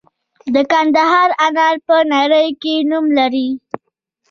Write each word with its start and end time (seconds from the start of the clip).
د 0.53 0.55
کندهار 0.71 1.29
انار 1.47 1.75
په 1.87 1.95
نړۍ 2.13 2.47
کې 2.61 2.75
نوم 2.89 3.05
لري. 3.17 3.47